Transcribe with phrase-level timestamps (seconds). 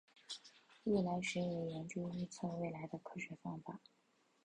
[0.85, 3.79] 未来学也研究预测未来的科学方法。